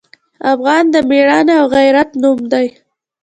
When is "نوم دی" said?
2.21-2.67